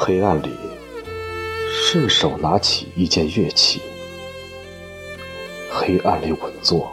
[0.00, 0.56] 黑暗里，
[1.72, 3.82] 顺手拿起一件乐器，
[5.72, 6.88] 黑暗里稳坐。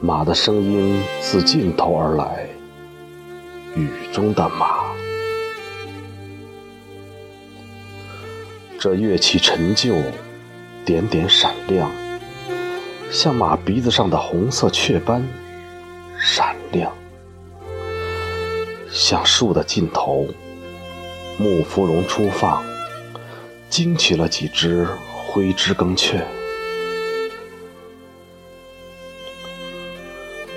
[0.00, 2.48] 马的声音自尽头而来，
[3.76, 4.86] 雨中的马。
[8.80, 9.94] 这乐器陈旧，
[10.86, 11.90] 点点闪亮，
[13.10, 15.22] 像马鼻子上的红色雀斑，
[16.18, 16.90] 闪亮。
[18.90, 20.26] 像树的尽头，
[21.40, 22.64] 木芙蓉初放，
[23.70, 24.84] 惊起了几只
[25.24, 26.26] 灰枝更雀。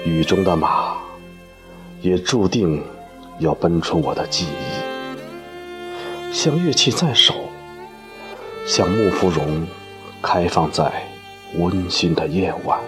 [0.04, 0.98] 雨中的马，
[2.02, 2.84] 也注定
[3.38, 6.34] 要奔出我的记忆。
[6.34, 7.36] 像乐器在手，
[8.66, 9.68] 像木芙蓉
[10.20, 10.92] 开放在
[11.60, 12.80] 温馨的夜晚。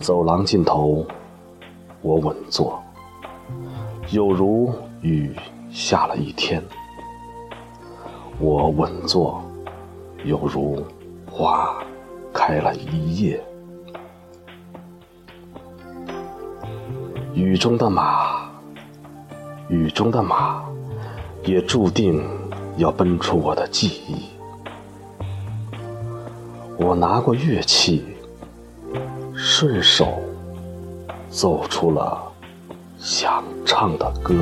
[0.00, 1.06] 走廊尽头，
[2.02, 2.82] 我稳坐，
[4.10, 5.34] 有如雨
[5.70, 6.60] 下了一天；
[8.38, 9.42] 我稳坐，
[10.24, 10.84] 有如
[11.30, 11.74] 花
[12.32, 13.42] 开了一夜。
[17.32, 18.50] 雨中的马，
[19.68, 20.62] 雨中的马，
[21.44, 22.22] 也注定
[22.76, 24.28] 要奔出我的记忆。
[26.76, 28.04] 我拿过乐器。
[29.64, 30.22] 顺手
[31.30, 32.30] 奏出了
[32.98, 34.34] 想唱的歌。